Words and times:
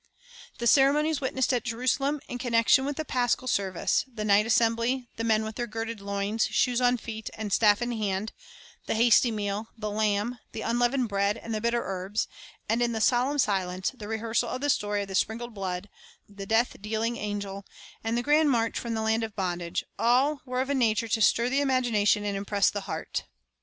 The 0.57 0.65
ceremonies 0.65 1.21
witnessed 1.21 1.53
at 1.53 1.63
Jerusalem 1.63 2.21
in 2.27 2.39
connec 2.39 2.69
tion 2.69 2.85
with 2.85 2.97
the 2.97 3.05
paschal 3.05 3.47
service,— 3.47 4.03
the 4.11 4.25
night 4.25 4.47
assembly, 4.47 5.07
the 5.15 5.23
men 5.23 5.43
with 5.43 5.57
their 5.57 5.67
girded 5.67 6.01
loins, 6.01 6.47
shoes 6.47 6.81
on 6.81 6.97
feet, 6.97 7.29
and 7.35 7.53
staff 7.53 7.83
in 7.83 7.91
hand, 7.91 8.31
the 8.87 8.95
hasty 8.95 9.29
meal, 9.29 9.67
the 9.77 9.91
lamb, 9.91 10.39
the 10.53 10.61
unleavened 10.63 11.07
bread, 11.07 11.37
and 11.37 11.53
the 11.53 11.61
bitter 11.61 11.83
herbs, 11.85 12.27
and 12.67 12.81
in 12.81 12.93
the 12.93 12.99
solemn 12.99 13.37
silence 13.37 13.91
the 13.91 14.07
rehearsal 14.07 14.49
of 14.49 14.61
the 14.61 14.71
story 14.71 15.03
of 15.03 15.07
the 15.07 15.13
sprinkled 15.13 15.53
blood, 15.53 15.87
the 16.27 16.47
death 16.47 16.77
dealing 16.81 17.15
angel, 17.17 17.63
and 18.03 18.17
the 18.17 18.23
grand 18.23 18.49
march 18.49 18.79
from 18.79 18.95
the 18.95 19.03
land 19.03 19.23
of 19.23 19.35
bondage,— 19.35 19.83
all 19.99 20.41
were 20.47 20.61
of 20.61 20.71
a 20.71 20.73
nature 20.73 21.07
to 21.09 21.21
stir 21.21 21.47
the 21.47 21.61
imagination 21.61 22.25
and 22.25 22.35
impress 22.35 22.71
the 22.71 22.81
heart. 22.89 23.25